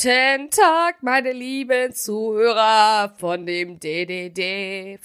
[0.00, 5.00] Guten Tag, meine lieben Zuhörer von dem DDD-Format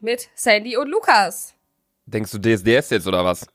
[0.00, 1.52] mit Sandy und Lukas.
[2.06, 3.46] Denkst du DSDS jetzt oder was?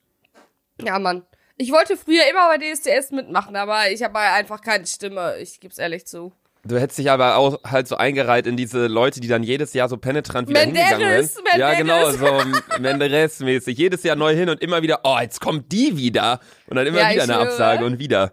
[0.84, 1.24] Ja, Mann.
[1.58, 5.36] Ich wollte früher immer bei DSDS mitmachen, aber ich habe einfach keine Stimme.
[5.40, 6.32] Ich geb's ehrlich zu.
[6.64, 9.90] Du hättest dich aber auch halt so eingereiht in diese Leute, die dann jedes Jahr
[9.90, 11.44] so penetrant wieder Menderes, hingegangen sind.
[11.44, 11.60] Menderes.
[11.60, 12.44] Ja, genau, so
[12.78, 13.76] Menderes-mäßig.
[13.76, 16.40] Jedes Jahr neu hin und immer wieder, oh, jetzt kommt die wieder.
[16.68, 17.42] Und dann immer Ja, wieder eine höre.
[17.42, 18.32] Absage und wieder.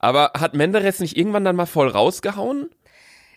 [0.00, 2.70] Aber hat Menderes nicht irgendwann dann mal voll rausgehauen?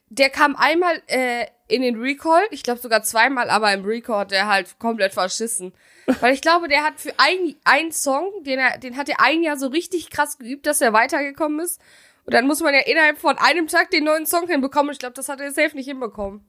[0.09, 4.31] Der kam einmal äh, in den Recall, ich glaube sogar zweimal, aber im Recall hat
[4.31, 5.73] der halt komplett verschissen.
[6.21, 9.44] Weil ich glaube, der hat für ein, einen Song, den, er, den hat er ein
[9.44, 11.81] Jahr so richtig krass geübt, dass er weitergekommen ist.
[12.26, 14.91] Und dann muss man ja innerhalb von einem Tag den neuen Song hinbekommen.
[14.91, 16.45] Ich glaube, das hat er safe nicht hinbekommen.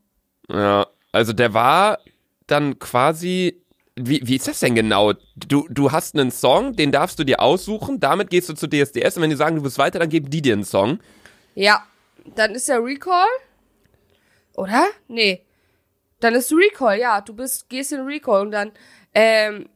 [0.48, 1.98] Ja, also der war
[2.46, 3.63] dann quasi.
[3.96, 5.12] Wie, wie ist das denn genau?
[5.36, 9.16] Du, du hast einen Song, den darfst du dir aussuchen, damit gehst du zu DSDS
[9.16, 10.98] und wenn die sagen, du willst weiter, dann geben die dir einen Song.
[11.54, 11.86] Ja,
[12.34, 13.28] dann ist der Recall.
[14.56, 14.86] Oder?
[15.06, 15.44] Nee.
[16.18, 17.20] Dann ist Recall, ja.
[17.20, 18.72] Du bist, gehst in Recall und dann
[19.14, 19.68] ähm,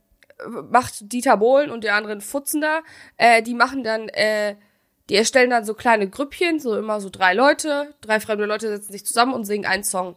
[0.71, 2.81] macht Dieter Bohlen und die anderen Futzen da,
[3.17, 4.57] äh, die machen dann, äh,
[5.09, 8.93] die erstellen dann so kleine Grüppchen, so immer so drei Leute, drei fremde Leute setzen
[8.93, 10.17] sich zusammen und singen einen Song.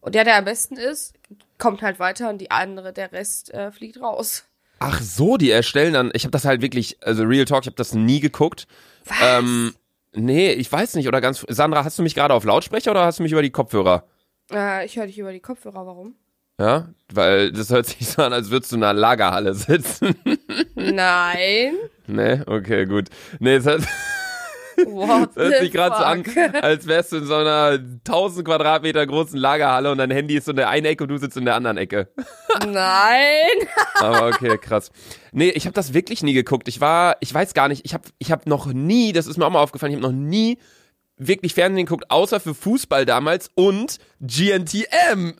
[0.00, 1.14] Und der, der am besten ist,
[1.58, 4.44] kommt halt weiter und die andere, der Rest äh, fliegt raus.
[4.78, 6.10] Ach so, die erstellen dann.
[6.14, 8.66] Ich habe das halt wirklich, also Real Talk, ich habe das nie geguckt.
[9.04, 9.18] Was?
[9.22, 9.74] Ähm,
[10.14, 11.06] nee, ich weiß nicht.
[11.06, 11.44] Oder ganz.
[11.48, 14.04] Sandra, hast du mich gerade auf Lautsprecher oder hast du mich über die Kopfhörer?
[14.50, 16.14] Äh, ich höre dich über die Kopfhörer, warum?
[16.58, 20.14] Ja, weil das hört sich so an, als würdest du in einer Lagerhalle sitzen.
[20.74, 21.74] Nein.
[22.06, 23.08] nee, okay, gut.
[23.38, 23.82] Nee, es hört,
[24.86, 26.24] What es hört sich gerade so an,
[26.62, 30.50] als wärst du in so einer 1000 Quadratmeter großen Lagerhalle und dein Handy ist so
[30.52, 32.08] in der einen Ecke und du sitzt in der anderen Ecke.
[32.66, 33.68] Nein.
[34.00, 34.90] Aber okay, krass.
[35.32, 36.68] Nee, ich habe das wirklich nie geguckt.
[36.68, 39.46] Ich war, ich weiß gar nicht, ich habe ich hab noch nie, das ist mir
[39.46, 40.58] auch mal aufgefallen, ich habe noch nie
[41.22, 45.34] wirklich Fernsehen geguckt, außer für Fußball damals und GNTM.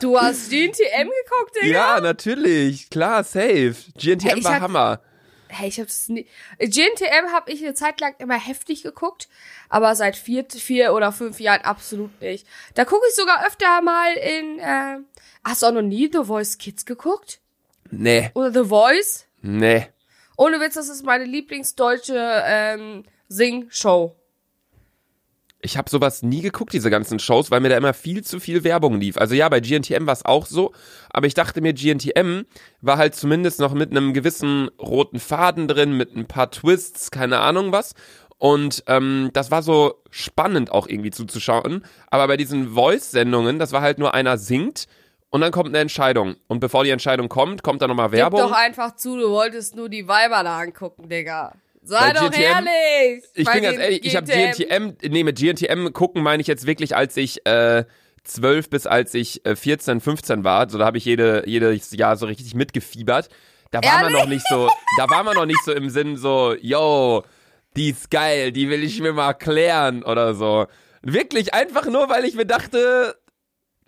[0.00, 1.94] Du hast GNTM geguckt, Digga?
[1.96, 3.74] Ja, natürlich, klar, safe.
[3.96, 5.00] GNTM Hey, war hab- Hammer.
[5.48, 6.26] Hey, ich hab das nie.
[6.58, 9.28] GNTM habe ich eine Zeit lang immer heftig geguckt,
[9.68, 12.46] aber seit vier, vier oder fünf Jahren absolut nicht.
[12.74, 14.58] Da gucke ich sogar öfter mal in.
[14.58, 14.98] Äh,
[15.44, 17.40] hast du auch noch nie The Voice Kids geguckt?
[17.90, 19.26] Nee, Oder The Voice?
[19.42, 19.86] nee.
[20.36, 24.14] Ohne Witz, das ist meine Lieblingsdeutsche ähm, Sing-Show.
[25.68, 28.64] Ich habe sowas nie geguckt, diese ganzen Shows, weil mir da immer viel zu viel
[28.64, 29.18] Werbung lief.
[29.18, 30.72] Also ja, bei GNTM war es auch so,
[31.10, 32.46] aber ich dachte mir, GNTM
[32.80, 37.40] war halt zumindest noch mit einem gewissen roten Faden drin, mit ein paar Twists, keine
[37.40, 37.92] Ahnung was.
[38.38, 41.84] Und ähm, das war so spannend auch irgendwie zuzuschauen.
[42.06, 44.86] Aber bei diesen Voice-Sendungen, das war halt nur einer singt
[45.28, 46.36] und dann kommt eine Entscheidung.
[46.46, 48.40] Und bevor die Entscheidung kommt, kommt dann nochmal Gib Werbung.
[48.40, 51.52] doch einfach zu, du wolltest nur die Weiber da angucken, Digga.
[51.88, 53.24] Sei doch ehrlich.
[53.34, 56.94] Ich bin ganz ehrlich, ich habe GNTM, nee, mit GNTM gucken meine ich jetzt wirklich,
[56.94, 57.84] als ich äh,
[58.24, 60.68] 12 bis als ich äh, 14, 15 war.
[60.68, 63.28] So, da habe ich jede, jedes Jahr so richtig mitgefiebert.
[63.70, 64.18] Da war man Ehrlich?
[64.18, 67.24] noch nicht so, da war man noch nicht so im Sinn so, yo,
[67.76, 70.66] die ist geil, die will ich mir mal klären oder so.
[71.02, 73.16] Wirklich einfach nur, weil ich mir dachte,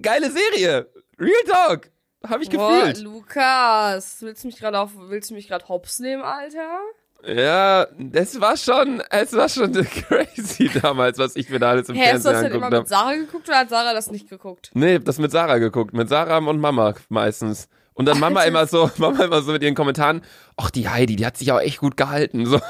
[0.01, 0.91] geile Serie.
[1.19, 1.91] Real Talk.
[2.27, 3.01] Habe ich Boah, gefühlt.
[3.03, 6.81] Lukas, willst du mich gerade auf, willst du mich gerade hops nehmen, Alter?
[7.27, 9.73] Ja, es war schon, es war schon
[10.09, 12.67] crazy damals, was ich mir da alles im Hä, hast du Fernsehen das denn immer
[12.67, 12.89] angeguckt mit habe.
[12.89, 14.71] Sarah geguckt oder hat Sarah das nicht geguckt?
[14.75, 17.69] Nee, hab das mit Sarah geguckt, mit Sarah und Mama meistens.
[17.95, 20.23] Und dann Mama immer so, Mama immer so mit ihren Kommentaren,
[20.57, 22.47] ach die Heidi, die hat sich auch echt gut gehalten.
[22.47, 22.61] So.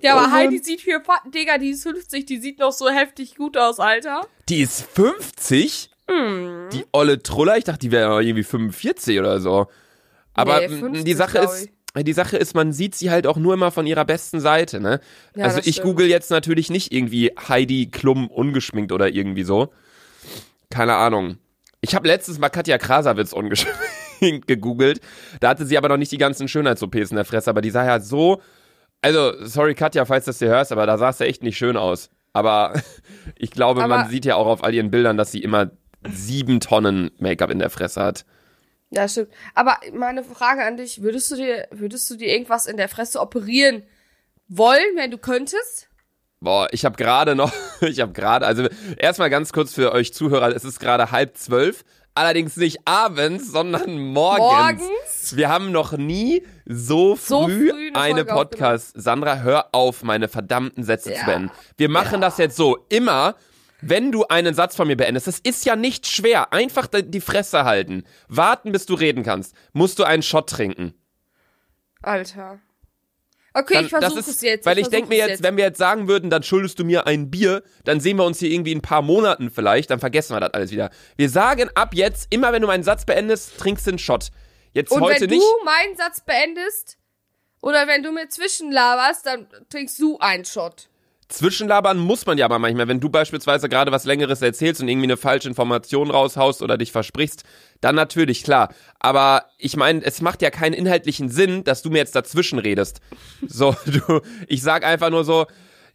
[0.00, 3.56] Ja, aber Heidi sieht hier, Digga, die ist 50, die sieht noch so heftig gut
[3.56, 4.22] aus, Alter.
[4.48, 5.90] Die ist 50?
[6.10, 6.68] Hm.
[6.72, 9.66] Die olle Truller, ich dachte, die wäre irgendwie 45 oder so.
[10.34, 13.36] Aber Nee, m, 50, die Sache ist, die Sache ist, man sieht sie halt auch
[13.36, 15.00] nur immer von ihrer besten Seite, ne?
[15.36, 15.84] Ja, also ich stimmt.
[15.86, 19.72] google jetzt natürlich nicht irgendwie Heidi Klum ungeschminkt oder irgendwie so.
[20.70, 21.38] Keine Ahnung.
[21.80, 25.00] Ich habe letztes Mal Katja Krasavitz ungeschminkt gegoogelt.
[25.40, 27.84] Da hatte sie aber noch nicht die ganzen Schönheits-OPs in der Fresse, aber die sah
[27.84, 28.40] ja so.
[29.02, 31.58] Also, sorry Katja, falls du das hier hörst, aber da sah es ja echt nicht
[31.58, 32.10] schön aus.
[32.32, 32.72] Aber
[33.38, 35.70] ich glaube, Aber- man sieht ja auch auf all ihren Bildern, dass sie immer
[36.10, 38.24] sieben Tonnen Make-up in der Fresse hat.
[38.94, 39.30] Ja, stimmt.
[39.54, 43.20] Aber meine Frage an dich, würdest du dir, würdest du dir irgendwas in der Fresse
[43.20, 43.82] operieren
[44.48, 45.88] wollen, wenn du könntest?
[46.40, 50.54] Boah, ich habe gerade noch, ich habe gerade, also erstmal ganz kurz für euch Zuhörer,
[50.54, 54.80] es ist gerade halb zwölf, allerdings nicht abends, sondern morgens.
[54.82, 55.36] Morgens?
[55.36, 58.92] Wir haben noch nie so früh, So früh eine eine Podcast.
[58.94, 61.20] Sandra, hör auf, meine verdammten Sätze Ja.
[61.20, 61.50] zu beenden.
[61.76, 63.34] Wir machen das jetzt so, immer,
[63.80, 67.64] wenn du einen Satz von mir beendest, das ist ja nicht schwer, einfach die- Fresse
[67.64, 70.94] halten, warten, bis du reden kannst, musst du einen Shot trinken.
[72.02, 72.60] Alter.
[73.56, 74.66] Okay, dann, ich versuche es jetzt.
[74.66, 76.84] Weil ich, versuch denke mir es jetzt, wenn wir jetzt sagen würden, dann schuldest du
[76.84, 80.00] mir ein Bier, dann sehen wir uns hier irgendwie in ein paar Monaten vielleicht, dann
[80.00, 80.90] vergessen wir das alles wieder.
[81.16, 84.30] Wir sagen ab jetzt, immer wenn du meinen Satz beendest, trinkst du einen Shot.
[84.72, 85.40] Jetzt Und heute wenn nicht.
[85.42, 86.98] du meinen Satz beendest
[87.60, 90.88] oder wenn du mir zwischenlaberst, dann trinkst du einen Shot.
[91.28, 95.06] Zwischenlabern muss man ja aber manchmal, wenn du beispielsweise gerade was Längeres erzählst und irgendwie
[95.06, 97.44] eine falsche Information raushaust oder dich versprichst,
[97.80, 98.72] dann natürlich, klar.
[99.00, 103.00] Aber ich meine, es macht ja keinen inhaltlichen Sinn, dass du mir jetzt dazwischen redest.
[103.46, 105.46] So, du, ich sag einfach nur so,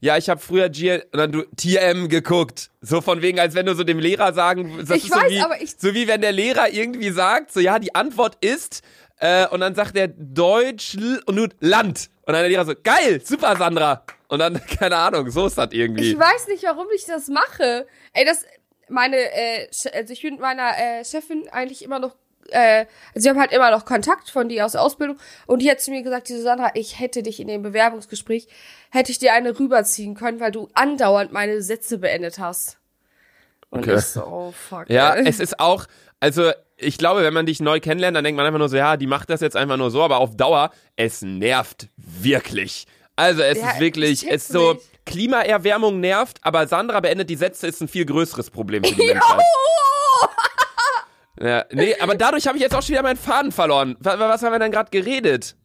[0.01, 2.69] ja, ich habe früher G und dann du TM geguckt.
[2.81, 5.29] So von wegen, als wenn du so dem Lehrer sagen, das Ich ist so weiß,
[5.29, 8.81] wie, aber ich- so wie wenn der Lehrer irgendwie sagt, so ja, die Antwort ist,
[9.19, 12.09] äh, und dann sagt er Deutsch und du Land.
[12.25, 14.03] Und dann der Lehrer so, geil, super Sandra.
[14.29, 16.11] Und dann, keine Ahnung, so ist das irgendwie.
[16.11, 17.85] Ich weiß nicht, warum ich das mache.
[18.13, 18.45] Ey, das,
[18.87, 22.15] meine, äh, also ich bin mit meiner äh, Chefin eigentlich immer noch,
[22.49, 25.69] äh, also wir haben halt immer noch Kontakt von die aus der Ausbildung und die
[25.69, 28.47] hat zu mir gesagt, die Susanna, ich hätte dich in dem Bewerbungsgespräch,
[28.91, 32.77] hätte ich dir eine rüberziehen können, weil du andauernd meine Sätze beendet hast.
[33.69, 33.95] Und Okay.
[33.97, 34.89] ich so, oh fuck.
[34.89, 35.27] Ja, ey.
[35.27, 35.85] es ist auch,
[36.19, 38.97] also ich glaube, wenn man dich neu kennenlernt, dann denkt man einfach nur so, ja,
[38.97, 42.87] die macht das jetzt einfach nur so, aber auf Dauer, es nervt wirklich.
[43.19, 44.77] Also es Ja, ist wirklich, ich es ist so.
[45.06, 49.42] Klimaerwärmung nervt, aber Sandra beendet die Sätze, ist ein viel größeres Problem für die Menschheit.
[51.42, 53.95] Ja, nee, aber dadurch habe ich jetzt auch schon wieder meinen Faden verloren.
[54.00, 55.56] Was, was haben wir denn gerade geredet?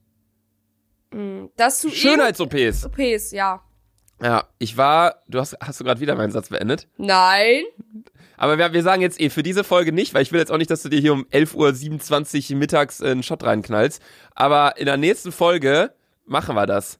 [1.56, 2.86] dass du Schönheits-OPs.
[2.86, 3.62] OPs, ja.
[4.20, 6.88] Ja, ich war, du hast, hast du gerade wieder meinen Satz beendet?
[6.96, 7.62] Nein.
[8.36, 10.58] Aber wir, wir sagen jetzt eh für diese Folge nicht, weil ich will jetzt auch
[10.58, 14.02] nicht, dass du dir hier um 11.27 Uhr mittags einen Shot reinknallst.
[14.34, 15.92] Aber in der nächsten Folge
[16.24, 16.98] machen wir das.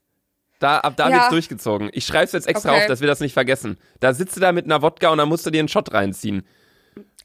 [0.59, 1.15] Da, ab da Ja.
[1.15, 1.89] wird's durchgezogen.
[1.93, 2.81] Ich schreib's jetzt extra Okay.
[2.81, 3.77] auf, dass wir das nicht vergessen.
[3.99, 6.43] Da sitzt du da mit einer Wodka und dann musst du dir einen Shot reinziehen.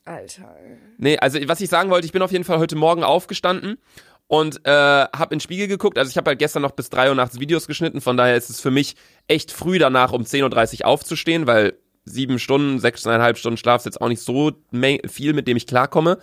[0.05, 0.55] Alter.
[0.99, 3.79] Nee, also was ich sagen wollte, ich bin auf jeden Fall heute Morgen aufgestanden
[4.27, 5.99] und äh, habe in den Spiegel geguckt.
[5.99, 8.51] Also ich habe halt gestern noch bis 3 Uhr nachts Videos geschnitten, von daher ist
[8.51, 8.97] es für mich
[9.29, 11.75] echt früh danach um 10.30 Uhr aufzustehen, weil
[12.05, 14.53] sieben Stunden, sechseinhalb Stunden Schlaf ist jetzt auch nicht so
[15.07, 16.19] viel, mit dem ich klarkomme.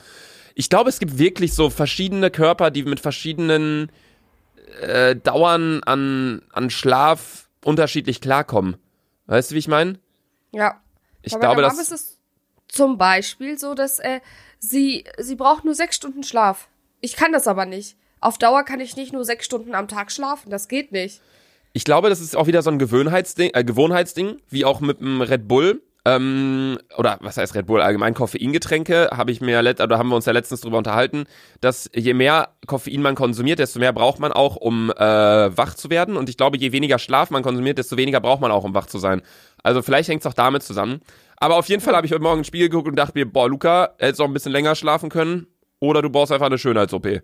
[0.56, 3.92] Ich glaube, es gibt wirklich so verschiedene Körper, die mit verschiedenen
[4.81, 8.77] äh, Dauern an, an Schlaf unterschiedlich klarkommen.
[9.25, 9.99] Weißt du, wie ich meine?
[10.51, 10.81] Ja.
[11.21, 12.17] Ich Bei glaube, dass ist es
[12.67, 14.21] zum Beispiel so, dass äh,
[14.59, 16.67] sie, sie braucht nur sechs Stunden Schlaf.
[17.01, 17.97] Ich kann das aber nicht.
[18.19, 20.49] Auf Dauer kann ich nicht nur sechs Stunden am Tag schlafen.
[20.49, 21.21] Das geht nicht.
[21.73, 25.21] Ich glaube, das ist auch wieder so ein Gewöhnheitsding, äh, Gewohnheitsding, wie auch mit dem
[25.21, 25.81] Red Bull.
[26.07, 27.81] Ähm, oder was heißt Red Bull?
[27.81, 31.25] Allgemein Koffeingetränke, habe ich mir let oder haben wir uns ja letztens drüber unterhalten,
[31.59, 34.95] dass je mehr Koffein man konsumiert, desto mehr braucht man auch, um äh,
[35.57, 36.15] wach zu werden.
[36.15, 38.86] Und ich glaube, je weniger Schlaf man konsumiert, desto weniger braucht man auch, um wach
[38.86, 39.21] zu sein.
[39.63, 41.01] Also vielleicht hängt es auch damit zusammen.
[41.36, 43.50] Aber auf jeden Fall habe ich heute Morgen ins Spiegel geguckt und dachte mir, boah,
[43.50, 45.48] Luca, hättest auch ein bisschen länger schlafen können.
[45.81, 47.21] Oder du brauchst einfach eine Schönheits-OP.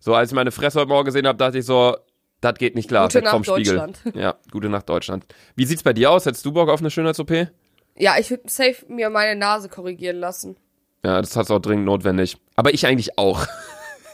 [0.00, 1.96] So, als ich meine Fresse heute Morgen gesehen habe, dachte ich so,
[2.40, 3.06] das geht nicht klar.
[3.08, 3.76] Gute Nacht, Spiegel.
[3.76, 4.00] Deutschland.
[4.14, 5.24] Ja, gute Nacht Deutschland.
[5.54, 6.26] Wie sieht's bei dir aus?
[6.26, 7.48] Hättest du Bock auf eine Schönheits-OP?
[7.96, 10.56] Ja, ich würde safe mir meine Nase korrigieren lassen.
[11.04, 12.36] Ja, das hat's auch dringend notwendig.
[12.56, 13.46] Aber ich eigentlich auch.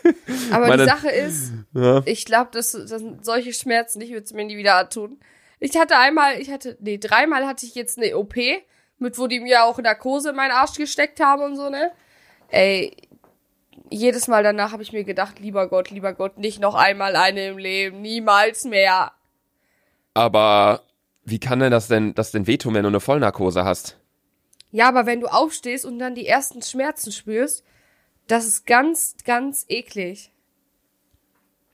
[0.53, 2.03] Aber Meine- die Sache ist, Ja.
[2.05, 5.19] ich glaube, dass, dass solche Schmerzen, ich würde es mir nie wieder antun.
[5.61, 8.35] Ich hatte einmal, ich hatte, nee, dreimal hatte ich jetzt eine OP,
[8.99, 11.93] mit wo die mir auch Narkose in meinen Arsch gesteckt haben und so, ne?
[12.49, 12.97] Ey,
[13.91, 17.49] jedes Mal danach habe ich mir gedacht, lieber Gott, lieber Gott, nicht noch einmal eine
[17.49, 19.13] im Leben, niemals mehr.
[20.15, 20.83] Aber
[21.31, 23.97] wie kann denn das denn, das denn wehtun, wenn du eine Vollnarkose hast?
[24.71, 27.65] Ja, aber wenn du aufstehst und dann die ersten Schmerzen spürst,
[28.27, 30.31] das ist ganz, ganz eklig.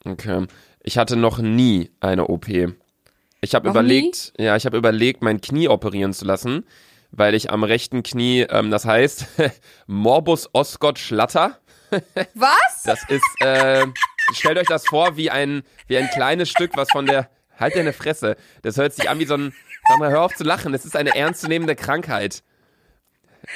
[0.04, 0.46] Okay.
[0.82, 2.48] Ich hatte noch nie eine OP.
[3.40, 6.64] Ich habe überlegt, ja, ich habe überlegt, mein Knie operieren zu lassen,
[7.10, 9.26] weil ich am rechten Knie, ähm, das heißt
[9.86, 11.58] Morbus Osgood Schlatter.
[12.34, 12.82] Was?
[12.84, 13.84] Das ist, äh,
[14.32, 17.28] stellt euch das vor wie ein, wie ein kleines Stück, was von der,
[17.58, 18.36] halt deine Fresse.
[18.62, 19.54] Das hört sich an wie so ein,
[19.88, 20.72] sag mal, hör auf zu lachen.
[20.72, 22.42] Das ist eine ernstzunehmende Krankheit.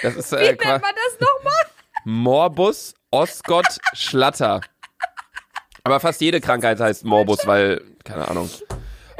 [0.03, 1.63] Das ist, Wie äh, nennt man das nochmal?
[2.05, 4.61] Morbus Osgood Schlatter.
[5.83, 8.51] Aber fast jede Krankheit heißt Morbus, weil, keine Ahnung.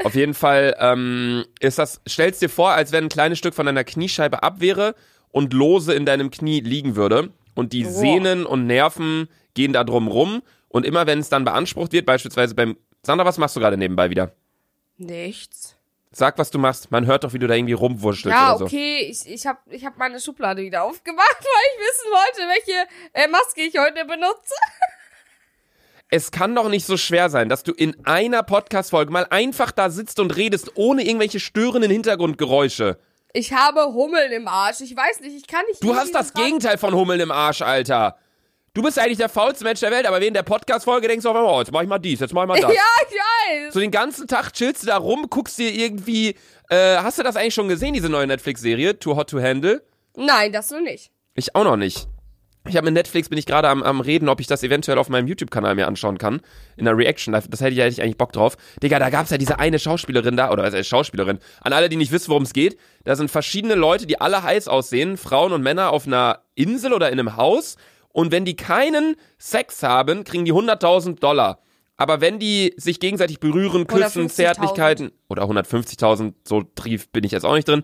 [0.03, 3.65] Auf jeden Fall ähm, ist das, stell's dir vor, als wenn ein kleines Stück von
[3.65, 4.95] deiner Kniescheibe ab wäre
[5.29, 7.31] und lose in deinem Knie liegen würde.
[7.53, 7.91] Und die Boah.
[7.91, 10.41] Sehnen und Nerven gehen da drum rum.
[10.69, 12.77] Und immer wenn es dann beansprucht wird, beispielsweise beim.
[13.03, 14.31] Sandra, was machst du gerade nebenbei wieder?
[15.01, 15.75] Nichts.
[16.11, 16.91] Sag, was du machst.
[16.91, 18.65] Man hört doch, wie du da irgendwie rumwurschtelst Ja, oder so.
[18.65, 22.87] okay, ich, ich habe ich hab meine Schublade wieder aufgemacht, weil ich wissen wollte, welche
[23.13, 24.53] äh, Maske ich heute benutze.
[26.09, 29.89] Es kann doch nicht so schwer sein, dass du in einer Podcast-Folge mal einfach da
[29.89, 32.99] sitzt und redest, ohne irgendwelche störenden Hintergrundgeräusche.
[33.31, 34.81] Ich habe Hummeln im Arsch.
[34.81, 35.81] Ich weiß nicht, ich kann nicht.
[35.81, 36.33] Du hast das.
[36.33, 38.17] Gegenteil von Hummeln im Arsch, Alter.
[38.73, 41.35] Du bist eigentlich der faulste Mensch der Welt, aber während der Podcast-Folge denkst du auf
[41.35, 42.71] einmal, oh, jetzt mach ich mal dies, jetzt mach ich mal das.
[42.71, 43.73] Ja, ich weiß.
[43.73, 46.35] So den ganzen Tag chillst du da rum, guckst dir irgendwie,
[46.69, 49.83] äh, hast du das eigentlich schon gesehen, diese neue Netflix-Serie, Too Hot to Handle?
[50.15, 51.11] Nein, das nur nicht.
[51.35, 52.07] Ich auch noch nicht.
[52.65, 55.09] Ich habe mit Netflix, bin ich gerade am, am reden, ob ich das eventuell auf
[55.09, 56.41] meinem YouTube-Kanal mir anschauen kann.
[56.77, 57.33] In der Reaction.
[57.33, 58.55] Das, hätte ich eigentlich Bock drauf.
[58.81, 61.39] Digga, da gab's ja diese eine Schauspielerin da, oder was heißt Schauspielerin.
[61.61, 62.77] An alle, die nicht wissen, worum es geht.
[63.03, 65.17] Da sind verschiedene Leute, die alle heiß aussehen.
[65.17, 67.77] Frauen und Männer auf einer Insel oder in einem Haus.
[68.13, 71.59] Und wenn die keinen Sex haben, kriegen die 100.000 Dollar.
[71.97, 74.29] Aber wenn die sich gegenseitig berühren, küssen, 150.000.
[74.29, 77.83] Zärtlichkeiten, oder 150.000, so trief bin ich jetzt auch nicht drin,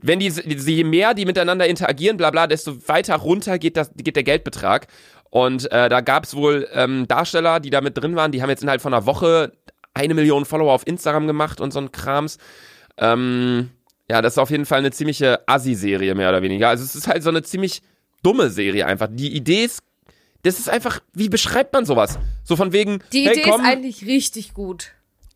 [0.00, 4.14] wenn die, je mehr die miteinander interagieren, bla bla, desto weiter runter geht, das, geht
[4.14, 4.86] der Geldbetrag.
[5.30, 8.62] Und äh, da gab's wohl ähm, Darsteller, die da mit drin waren, die haben jetzt
[8.62, 9.52] innerhalb von einer Woche
[9.92, 12.38] eine Million Follower auf Instagram gemacht und so ein Krams.
[12.96, 13.70] Ähm,
[14.08, 16.68] ja, das ist auf jeden Fall eine ziemliche Assi-Serie, mehr oder weniger.
[16.68, 17.82] Also es ist halt so eine ziemlich
[18.22, 19.08] dumme Serie einfach.
[19.10, 19.80] Die Idee ist,
[20.42, 22.18] das ist einfach, wie beschreibt man sowas?
[22.44, 24.92] So von wegen, Die hey, Idee komm, ist eigentlich richtig gut.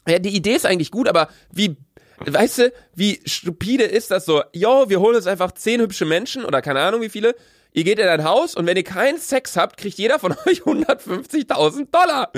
[0.09, 1.77] ja, die Idee ist eigentlich gut, aber wie,
[2.25, 4.43] weißt du, wie stupide ist das so?
[4.55, 7.35] Jo, wir holen uns einfach zehn hübsche Menschen oder keine Ahnung wie viele.
[7.75, 10.61] Ihr geht in ein Haus und wenn ihr keinen Sex habt, kriegt jeder von euch
[10.63, 12.31] 150.000 Dollar.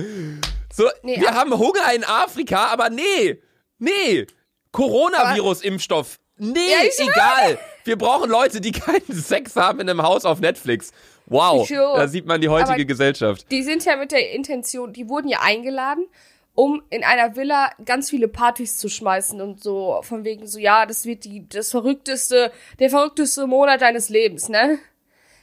[0.72, 3.40] So, Nee, wir haben Hunger in Afrika, aber nee,
[3.78, 4.26] nee.
[4.72, 6.18] Coronavirus-Impfstoff.
[6.52, 7.58] Nee, Ja, egal.
[7.84, 10.92] Wir brauchen Leute, die keinen Sex haben in einem Haus auf Netflix.
[11.26, 13.46] Wow, da sieht man die heutige Aber- Gesellschaft.
[13.50, 16.06] Die sind ja mit der Intention, die wurden ja eingeladen,
[16.54, 20.86] um in einer Villa ganz viele Partys zu schmeißen und so von wegen so, ja,
[20.86, 24.78] das wird die, das verrückteste, der verrückteste Monat deines Lebens, ne?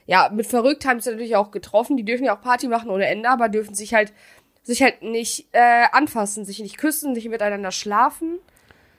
[0.05, 1.97] Ja, mit verrückt haben sie natürlich auch getroffen.
[1.97, 4.13] Die dürfen ja auch Party machen ohne Ende, aber dürfen sich halt,
[4.63, 8.39] sich halt nicht äh, anfassen, sich nicht küssen, nicht miteinander schlafen.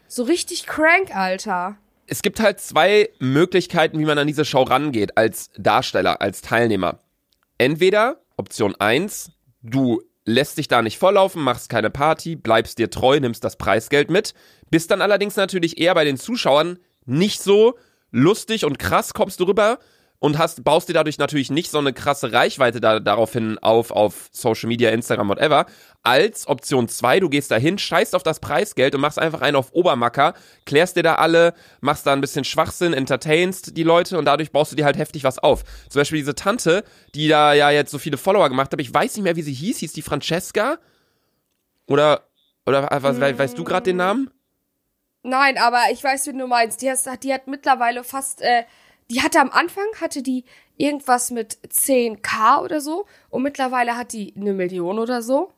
[0.09, 1.77] So richtig crank, Alter.
[2.13, 6.99] Es gibt halt zwei Möglichkeiten, wie man an diese Show rangeht, als Darsteller, als Teilnehmer.
[7.57, 13.19] Entweder Option 1, du lässt dich da nicht volllaufen, machst keine Party, bleibst dir treu,
[13.19, 14.35] nimmst das Preisgeld mit,
[14.71, 17.79] bist dann allerdings natürlich eher bei den Zuschauern nicht so
[18.11, 19.79] lustig und krass kommst du rüber
[20.23, 24.29] und hast, baust dir dadurch natürlich nicht so eine krasse Reichweite da, daraufhin auf, auf
[24.31, 25.67] Social Media, Instagram, whatever,
[26.05, 29.73] als Option 2, du gehst dahin, scheißt auf das Preisgeld und machst einfach einen auf
[29.73, 34.53] Obermacker, klärst dir da alle, machst da ein bisschen Schwachsinn, entertainst die Leute und dadurch
[34.53, 35.65] baust du dir halt heftig was auf.
[35.89, 36.85] Zum Beispiel diese Tante,
[37.17, 39.53] die da ja jetzt so viele Follower gemacht hat, ich weiß nicht mehr, wie sie
[39.53, 40.79] hieß, hieß die Francesca?
[41.87, 42.23] Oder,
[42.65, 44.31] oder was, we- weißt du gerade den Namen?
[45.25, 46.83] Nein, aber ich weiß, wie du meinst.
[46.83, 48.65] Die, hast, die hat mittlerweile fast, äh,
[49.11, 50.45] die hatte am Anfang, hatte die
[50.77, 55.53] irgendwas mit 10k oder so und mittlerweile hat die eine Million oder so.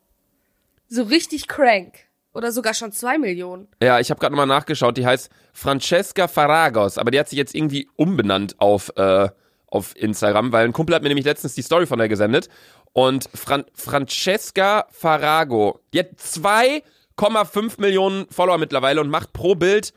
[0.89, 2.07] So richtig crank.
[2.35, 3.69] Oder sogar schon zwei Millionen.
[3.81, 4.97] Ja, ich habe gerade nochmal nachgeschaut.
[4.97, 9.29] Die heißt Francesca Faragos, aber die hat sich jetzt irgendwie umbenannt auf, äh,
[9.69, 12.49] auf Instagram, weil ein Kumpel hat mir nämlich letztens die Story von der gesendet.
[12.93, 19.95] Und Fran Francesca Farago, die hat 2,5 Millionen Follower mittlerweile und macht pro Bild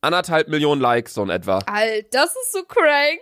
[0.00, 1.58] anderthalb Millionen Likes so in etwa.
[1.66, 3.20] Alter, das ist so crank.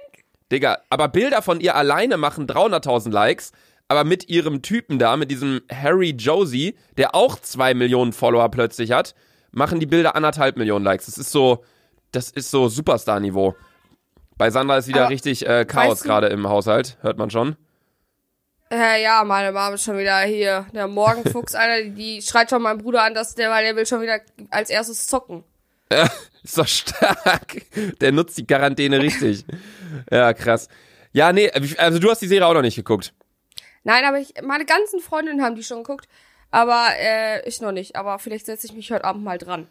[0.50, 3.52] Digga, aber Bilder von ihr alleine machen 300.000 Likes,
[3.88, 8.92] aber mit ihrem Typen da, mit diesem Harry Josie, der auch zwei Millionen Follower plötzlich
[8.92, 9.14] hat,
[9.50, 11.06] machen die Bilder anderthalb Millionen Likes.
[11.06, 11.64] Das ist so,
[12.12, 13.54] das ist so Superstar-Niveau.
[14.36, 17.56] Bei Sandra ist wieder Aber richtig äh, Chaos gerade im Haushalt, hört man schon.
[18.70, 20.66] Äh, ja, meine Mama ist schon wieder hier.
[20.74, 23.86] Der Morgenfuchs, einer, die, die schreit schon meinen Bruder an, dass der, weil der will
[23.86, 24.20] schon wieder
[24.50, 25.44] als erstes zocken.
[26.42, 27.62] Ist doch stark.
[28.00, 29.44] Der nutzt die Quarantäne richtig.
[30.10, 30.68] ja, krass.
[31.12, 33.12] Ja, nee, also du hast die Serie auch noch nicht geguckt.
[33.84, 36.06] Nein, aber ich, meine ganzen Freundinnen haben die schon geguckt.
[36.50, 37.96] Aber äh, ich noch nicht.
[37.96, 39.66] Aber vielleicht setze ich mich heute Abend mal dran.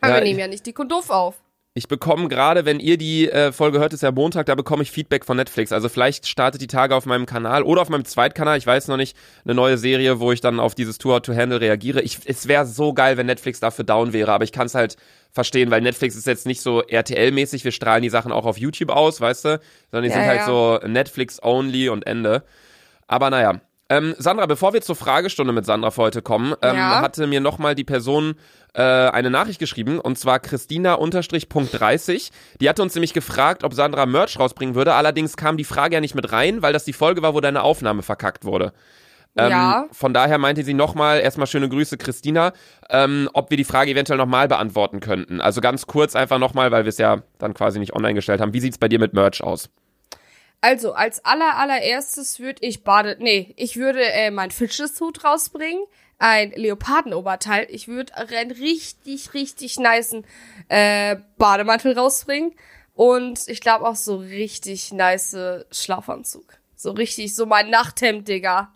[0.00, 1.36] Aber Ja, wir nehmen ja nicht dick und doof auf.
[1.74, 4.90] Ich bekomme gerade, wenn ihr die äh, Folge hört, ist ja Montag, da bekomme ich
[4.90, 5.72] Feedback von Netflix.
[5.72, 8.96] Also vielleicht startet die Tage auf meinem Kanal oder auf meinem Zweitkanal, ich weiß noch
[8.96, 9.14] nicht,
[9.44, 12.00] eine neue Serie, wo ich dann auf dieses Tour to Handle reagiere.
[12.00, 14.96] Ich, es wäre so geil, wenn Netflix dafür down wäre, aber ich kann es halt
[15.32, 18.90] verstehen, weil Netflix ist jetzt nicht so RTL-mäßig, wir strahlen die Sachen auch auf YouTube
[18.90, 20.46] aus, weißt du, sondern die Ja, sind halt ja.
[20.46, 22.42] so Netflix-only und Ende.
[23.06, 23.60] Aber naja.
[23.88, 27.00] Ähm, Sandra, bevor wir zur Fragestunde mit Sandra für heute kommen, ähm, Ja.
[27.02, 28.34] hatte mir nochmal die Person
[28.74, 32.30] äh, eine Nachricht geschrieben und zwar Christina-30.
[32.60, 34.94] Die hatte uns nämlich gefragt, ob Sandra Merch rausbringen würde.
[34.94, 37.62] Allerdings kam die Frage ja nicht mit rein, weil das die Folge war, wo deine
[37.62, 38.72] Aufnahme verkackt wurde.
[39.36, 39.86] Ähm, Ja.
[39.92, 42.52] Von daher meinte sie nochmal, erstmal schöne Grüße, Christina,
[42.90, 45.40] ähm, ob wir die Frage eventuell nochmal beantworten könnten.
[45.40, 48.52] Also ganz kurz einfach nochmal, weil wir es ja dann quasi nicht online gestellt haben.
[48.52, 49.68] Wie sieht's bei dir mit Merch aus?
[50.62, 55.84] Also, als aller allererstes würde ich Bade, nee, ich würde äh, mein Fitches-Hut rausbringen,
[56.18, 57.66] ein Leopardenoberteil.
[57.68, 60.24] Ich würde einen richtig, richtig nicen
[60.68, 62.52] äh, Bademantel rausbringen
[62.94, 65.36] und ich glaube auch so richtig nice
[65.70, 66.54] Schlafanzug.
[66.74, 68.72] So richtig, so mein Nachthemd, Digga.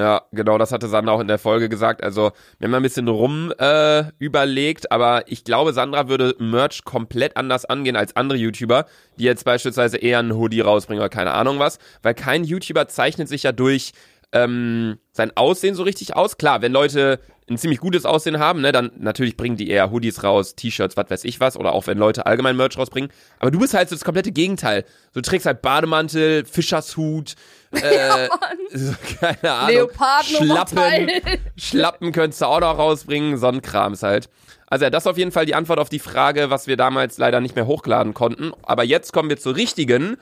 [0.00, 2.02] Ja, genau, das hatte Sandra auch in der Folge gesagt.
[2.02, 7.36] Also, wir haben ein bisschen rum äh, überlegt, aber ich glaube, Sandra würde Merch komplett
[7.36, 8.86] anders angehen als andere YouTuber,
[9.18, 13.28] die jetzt beispielsweise eher einen Hoodie rausbringen oder keine Ahnung was, weil kein YouTuber zeichnet
[13.28, 13.92] sich ja durch
[14.32, 16.38] ähm, sein Aussehen so richtig aus.
[16.38, 17.20] Klar, wenn Leute
[17.50, 21.10] ein ziemlich gutes Aussehen haben, ne, dann natürlich bringen die eher Hoodies raus, T-Shirts, was
[21.10, 23.10] weiß ich was, oder auch wenn Leute allgemein Merch rausbringen.
[23.40, 24.84] Aber du bist halt so das komplette Gegenteil.
[25.12, 27.34] Du trägst halt Bademantel, Fischershut,
[27.72, 28.28] äh,
[28.72, 31.10] so, keine Ahnung, Leoparden Schlappen,
[31.56, 34.28] Schlappen könntest du auch noch rausbringen, Sonnenkrams halt.
[34.68, 37.18] Also ja, das ist auf jeden Fall die Antwort auf die Frage, was wir damals
[37.18, 38.52] leider nicht mehr hochladen konnten.
[38.62, 40.16] Aber jetzt kommen wir zur richtigen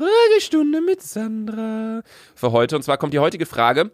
[0.00, 2.00] Fragestunde mit Sandra
[2.34, 2.76] für heute.
[2.76, 3.90] Und zwar kommt die heutige Frage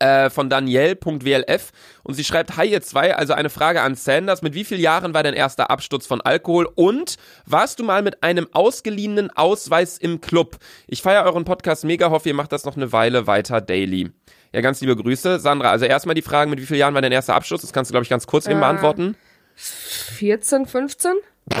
[0.00, 1.70] äh, von Danielle.wlf
[2.02, 4.42] und sie schreibt, Hi ihr zwei, also eine Frage an Sanders.
[4.42, 8.24] Mit wie vielen Jahren war dein erster Absturz von Alkohol und warst du mal mit
[8.24, 10.56] einem ausgeliehenen Ausweis im Club?
[10.88, 14.10] Ich feiere euren Podcast mega, hoffe ihr macht das noch eine Weile weiter daily.
[14.52, 15.38] Ja, ganz liebe Grüße.
[15.38, 17.62] Sandra, also erstmal die Frage, mit wie vielen Jahren war dein erster Absturz?
[17.62, 18.60] Das kannst du, glaube ich, ganz kurz eben Äh.
[18.60, 19.16] beantworten.
[19.54, 21.12] 14, 15?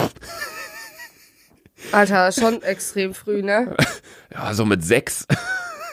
[1.90, 3.76] Alter, schon extrem früh, ne?
[4.32, 5.26] Ja, so mit sechs.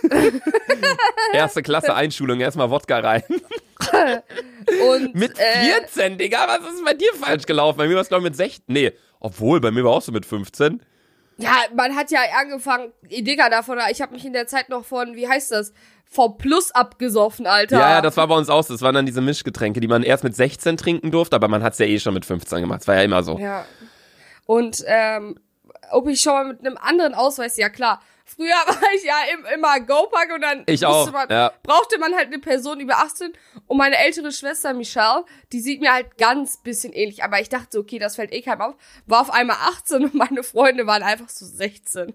[1.34, 3.24] Erste Klasse Einschulung, erstmal Wodka rein.
[4.90, 7.78] Und Mit äh, 14, Digga, was ist bei dir falsch gelaufen?
[7.78, 8.64] Bei mir war es, glaube ich, mit 16.
[8.68, 10.82] Nee, obwohl, bei mir war auch so mit 15.
[11.38, 15.16] ja, man hat ja angefangen, Digga, davon, ich habe mich in der Zeit noch von,
[15.16, 15.74] wie heißt das,
[16.06, 17.80] vom Plus abgesoffen, Alter.
[17.80, 18.74] Ja, ja, das war bei uns auch so.
[18.74, 21.78] Das waren dann diese Mischgetränke, die man erst mit 16 trinken durfte, aber man hat's
[21.78, 22.82] ja eh schon mit 15 gemacht.
[22.82, 23.38] Das war ja immer so.
[23.38, 23.66] Ja.
[24.46, 25.36] Und ähm,
[25.92, 28.02] ob ich schon mal mit einem anderen Ausweis, ja klar.
[28.26, 31.52] Früher war ich ja im, immer Go-Pack und dann Ich auch, man, ja.
[31.64, 33.34] brauchte man halt eine Person über 18
[33.68, 37.68] und meine ältere Schwester Michelle, die sieht mir halt ganz bisschen ähnlich, aber ich dachte
[37.72, 38.76] so, okay, das fällt eh keinem auf,
[39.08, 42.14] war auf einmal 18 und meine Freunde waren einfach so 16.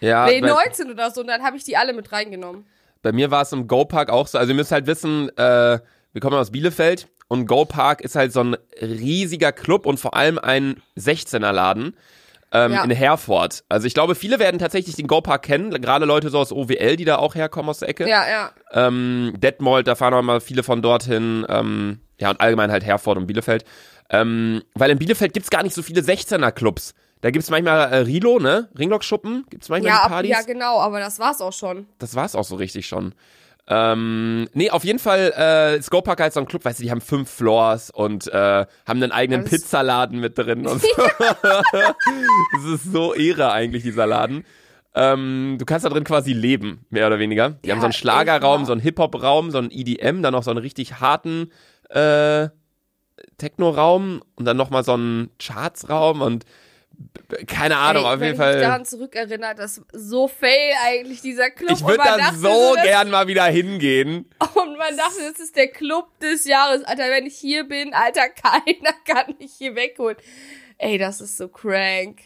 [0.00, 2.66] Ja, nee, bei, 19 oder so und dann habe ich die alle mit reingenommen.
[3.02, 4.38] bei mir war es im Go-Park auch so.
[4.38, 5.80] Also ihr müsst halt wissen, äh,
[6.12, 10.38] wir kommen aus Bielefeld und Go-Park ist halt so ein riesiger Club und vor allem
[10.38, 11.96] ein 16er-Laden.
[12.54, 12.84] Ähm, Ja.
[12.84, 13.64] in Herford.
[13.70, 17.06] Also ich glaube, viele werden tatsächlich den Go-Park kennen, gerade Leute so aus OWL, die
[17.06, 18.06] da auch herkommen aus der Ecke.
[18.08, 18.50] Ja, ja.
[18.72, 21.46] Ähm, Detmold, da fahren auch mal viele von dorthin.
[21.48, 23.64] Ähm, ja, und allgemein halt Herford und Bielefeld.
[24.10, 26.94] Ähm, weil in Bielefeld gibt's gar nicht so viele 16er-Clubs.
[27.22, 28.68] Da gibt's manchmal äh, Rilo, ne?
[28.78, 29.46] Ringlock-Schuppen.
[29.48, 30.30] Gibt's manchmal Ja, die ab, Partys.
[30.30, 31.86] ja, genau, aber das war's auch schon.
[31.98, 33.14] Das war's auch so richtig schon.
[33.74, 37.00] Ähm, nee, auf jeden Fall, äh, Scopark halt so ein Club, weißt du, die haben
[37.00, 40.88] fünf Floors und äh, haben einen eigenen Pizzaladen mit drin und so.
[41.42, 44.44] das ist so Ehre eigentlich, dieser Laden.
[44.94, 47.50] Ähm, du kannst da drin quasi leben, mehr oder weniger.
[47.64, 50.50] Die Ja, haben so einen Schlagerraum, so einen Hip-Hop-Raum, so einen EDM, dann noch so
[50.50, 51.50] einen richtig harten
[51.88, 52.48] äh,
[53.38, 56.44] Techno-Raum und dann nochmal so einen Charts-Raum und
[57.46, 58.60] keine Ahnung, Ey, auf jeden ich mich Fall.
[58.60, 61.72] daran zurückerinnere, das ist so fail eigentlich, dieser Club.
[61.72, 64.26] Ich würde da dachte so gern mal wieder hingehen.
[64.54, 66.84] Und man dachte, das ist der Club des Jahres.
[66.84, 70.16] Alter, wenn ich hier bin, Alter, keiner kann mich hier wegholen.
[70.78, 72.18] Ey, das ist so crank.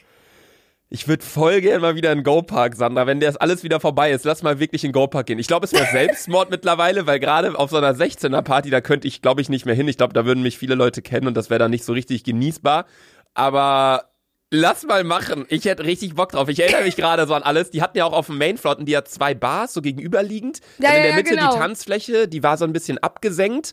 [0.88, 4.12] Ich würde voll gern mal wieder in den Go-Park, Sandra, wenn das alles wieder vorbei
[4.12, 4.24] ist.
[4.24, 5.38] Lass mal wirklich in den Go-Park gehen.
[5.38, 9.20] Ich glaube, es wäre Selbstmord mittlerweile, weil gerade auf so einer 16er-Party, da könnte ich,
[9.20, 9.88] glaube ich, nicht mehr hin.
[9.88, 12.22] Ich glaube, da würden mich viele Leute kennen und das wäre dann nicht so richtig
[12.22, 12.86] genießbar.
[13.34, 14.10] Aber
[14.50, 15.44] lass mal machen.
[15.48, 16.48] Ich hätte richtig Bock drauf.
[16.48, 17.70] Ich erinnere mich gerade so an alles.
[17.70, 20.60] Die hatten ja auch auf dem Mainflotten, die hat zwei Bars, so gegenüberliegend.
[20.78, 21.52] Ja, Dann in ja, der ja, Mitte genau.
[21.52, 23.72] die Tanzfläche, die war so ein bisschen abgesenkt.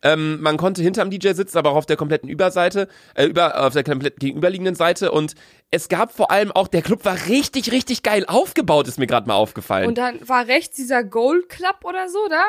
[0.00, 3.72] Ähm, man konnte hinterm DJ sitzen, aber auch auf der kompletten Überseite, äh, über, auf
[3.72, 5.10] der komplett gegenüberliegenden Seite.
[5.10, 5.34] Und
[5.72, 9.26] es gab vor allem auch, der Club war richtig, richtig geil aufgebaut, ist mir gerade
[9.26, 9.88] mal aufgefallen.
[9.88, 12.42] Und dann war rechts dieser Gold Club oder so, da?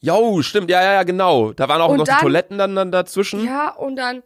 [0.00, 1.52] Jo, stimmt, ja, ja, ja, genau.
[1.52, 3.44] Da waren auch Und noch dann- die Toiletten dann, dann dazwischen.
[3.44, 4.22] Ja, und dann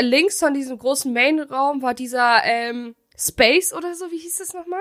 [0.00, 4.80] links von diesem großen Main-Raum war dieser ähm, Space oder so, wie hieß das nochmal?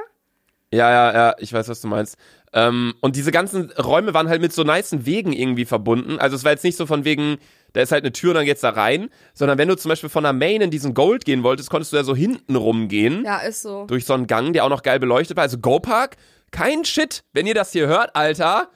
[0.72, 2.18] Ja, ja, ja, ich weiß, was du meinst.
[2.54, 6.20] Ähm, und diese ganzen Räume waren halt mit so nicen Wegen irgendwie verbunden.
[6.20, 7.38] Also es war jetzt nicht so von wegen,
[7.74, 10.10] da ist halt eine Tür und dann geht's da rein, sondern wenn du zum Beispiel
[10.10, 13.24] von der Main in diesen Gold gehen wolltest, konntest du ja so hinten rumgehen.
[13.26, 13.86] Ja, ist so.
[13.86, 15.44] durch so einen Gang, der auch noch geil beleuchtet war.
[15.44, 16.18] Also Go Park,
[16.52, 17.24] kein Shit.
[17.34, 18.70] Wenn ihr das hier hört, Alter,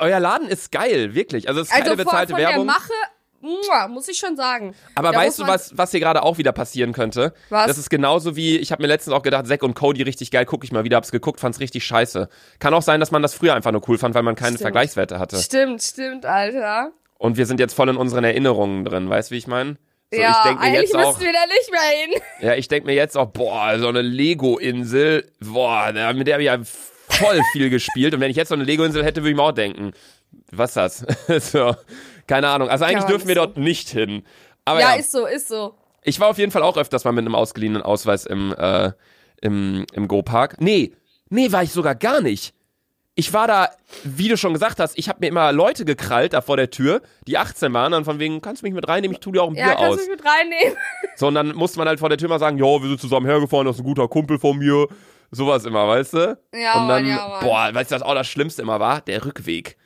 [0.00, 1.48] euer Laden ist geil, wirklich.
[1.48, 2.66] Also es ist keine Also von, bezahlte von Werbung.
[2.66, 2.92] der Mache,
[3.40, 4.74] muss ich schon sagen.
[4.94, 7.32] aber Da weißt du, was, was hier gerade auch wieder passieren könnte?
[7.50, 7.66] Was?
[7.66, 10.44] Das ist genauso wie, ich habe mir letztens auch gedacht, Zack und Cody richtig geil,
[10.44, 12.28] guck ich mal wieder, hab's geguckt, fand's richtig scheiße.
[12.58, 14.62] Kann auch sein, dass man das früher einfach nur cool fand, weil man keine Stimmt.
[14.62, 15.36] Vergleichswerte hatte.
[15.36, 16.92] Stimmt, stimmt, Alter.
[17.18, 19.76] Und wir sind jetzt voll in unseren Erinnerungen drin, weißt du, wie ich meine?
[20.10, 22.22] So, ja, ich denk mir eigentlich jetzt auch, müssten wir da nicht mehr hin.
[22.48, 26.46] Ja, ich denk mir jetzt auch, boah, so eine Lego-Insel, boah, mit der habe ich
[26.46, 28.14] ja voll viel gespielt.
[28.14, 29.92] Und wenn ich jetzt so eine Lego-Insel hätte, würde ich mir auch denken,
[30.50, 31.50] was ist das?
[31.52, 31.74] so,
[32.28, 32.68] keine Ahnung.
[32.68, 33.40] Also eigentlich Ja, dürfen wir so.
[33.46, 34.22] dort nicht hin.
[34.64, 35.74] Aber Ja, ja, ist so, ist so.
[36.02, 38.92] ich war auf jeden Fall auch öfters mal mit einem ausgeliehenen Ausweis im, äh,
[39.40, 40.60] im, im Go-Park.
[40.60, 40.92] Nee,
[41.30, 42.54] nee, war ich sogar gar nicht.
[43.14, 43.68] Ich war da,
[44.04, 47.02] wie du schon gesagt hast, ich habe mir immer Leute gekrallt da vor der Tür,
[47.26, 49.48] die 18 waren, dann von wegen, kannst du mich mit reinnehmen, ich tu dir auch
[49.48, 49.96] ein Ja, Bier kannst aus.
[49.96, 50.76] du mich mit reinnehmen?
[51.16, 53.26] So, und dann musste man halt vor der Tür mal sagen, ja, wir sind zusammen
[53.26, 54.86] hergefahren, das ist ein guter Kumpel von mir.
[55.32, 56.38] Sowas immer, weißt du?
[56.54, 57.40] Ja, und dann, Mann, ja, Mann.
[57.44, 59.00] boah, weißt du, was auch das Schlimmste immer war?
[59.00, 59.76] Der Rückweg.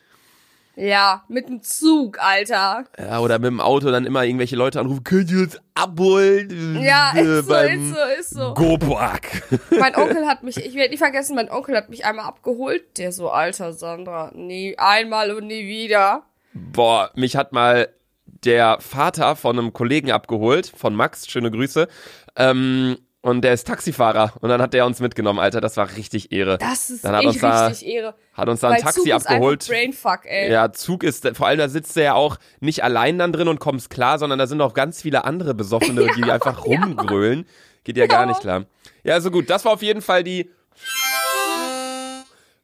[0.83, 2.85] Ja, mit dem Zug, Alter.
[2.99, 6.83] Ja, oder mit dem Auto dann immer irgendwelche Leute anrufen, könnt ihr uns abholen?
[6.83, 8.55] Ja, Äh, ist so, beim ist so, ist so.
[8.55, 9.43] Go-Park.
[9.79, 12.99] Mein Onkel hat mich, ich werde nie vergessen, mein Onkel hat mich einmal abgeholt.
[12.99, 16.25] Der so, alter Sandra, nie einmal und nie wieder.
[16.53, 17.89] Boah, mich hat mal
[18.27, 21.87] der Vater von einem Kollegen abgeholt, von Max, schöne Grüße.
[22.35, 24.33] Ähm, und der ist Taxifahrer.
[24.41, 25.61] Und dann hat der uns mitgenommen, Alter.
[25.61, 26.59] Das war richtig Ehre.
[26.59, 28.15] Das ist Dann hat uns da- richtig Ehre.
[28.35, 29.63] Hat uns da ein Taxi Zug ist abgeholt.
[29.63, 30.51] Einfach Brainfuck, ey.
[30.53, 33.61] Ja, Zug ist, vor allem da sitzt du ja auch nicht allein dann drin und
[33.61, 37.47] kommst klar, sondern da sind auch ganz viele andere Besoffene, die einfach rumgrölen.
[37.85, 38.27] Geht ja, gar Ja.
[38.27, 38.65] nicht klar.
[39.05, 40.51] Ja, also gut, das war auf jeden Fall die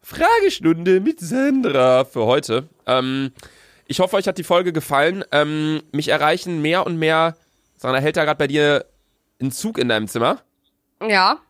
[0.02, 2.68] Fragestunde mit Sandra für heute.
[2.86, 3.32] Ähm,
[3.86, 5.24] ich hoffe, euch hat die Folge gefallen.
[5.32, 7.36] Ähm, mich erreichen mehr und mehr,
[7.76, 8.84] Sandra, hält da gerade bei dir
[9.40, 10.40] ein Zug in deinem Zimmer?
[11.06, 11.40] Ja,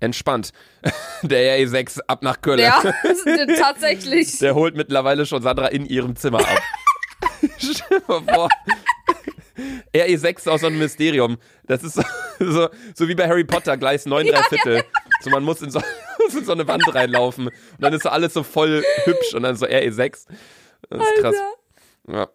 [0.00, 0.52] Entspannt.
[1.22, 2.58] Der RE6 ab nach Köln.
[2.58, 2.82] ja,
[3.58, 4.38] tatsächlich.
[4.38, 6.62] Der holt mittlerweile schon Sandra in ihrem Zimmer ab.
[7.58, 8.48] Stell dir mal vor.
[9.94, 11.36] RE6 aus so einem Mysterium.
[11.64, 12.02] Das ist so,
[12.38, 14.84] so, so wie bei Harry Potter, Gleis 9, drei Viertel.
[15.20, 15.82] So, man muss in so,
[16.24, 17.48] muss in so eine Wand reinlaufen.
[17.48, 20.26] Und dann ist so alles so voll hübsch und dann so RE6.
[20.88, 21.36] Das ist krass.
[22.08, 22.28] Ja.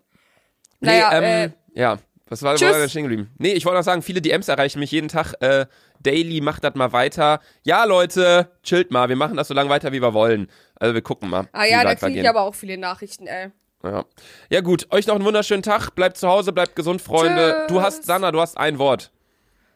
[0.82, 1.98] Nee, Naja, ähm, ja.
[2.28, 2.72] Was war, tschüss.
[2.72, 3.30] war da stehen geblieben?
[3.38, 5.34] Nee, ich wollte noch sagen, viele DMs erreichen mich jeden Tag.
[5.42, 5.68] Äh,
[6.00, 7.40] daily, macht das mal weiter.
[7.64, 9.10] Ja, Leute, chillt mal.
[9.10, 10.50] Wir machen das so lange weiter, wie wir wollen.
[10.76, 11.48] Also wir gucken mal.
[11.52, 13.52] Ah ja, da kriege ich aber auch viele Nachrichten, ey.
[13.84, 14.06] Ja.
[14.50, 15.92] ja gut, euch noch einen wunderschönen Tag.
[15.92, 17.56] Bleibt zu Hause, bleibt gesund, Freunde.
[17.60, 17.68] Tschüss.
[17.68, 19.12] Du hast, Sanna, du hast ein Wort.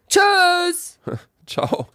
[0.07, 0.99] Tschüss!
[1.45, 1.89] Ciao.